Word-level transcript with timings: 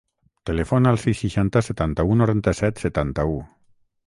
Telefona 0.49 0.89
al 0.93 0.97
sis, 1.03 1.21
seixanta, 1.25 1.63
setanta-u, 1.67 2.17
noranta-set, 2.23 2.83
setanta-u. 2.87 3.39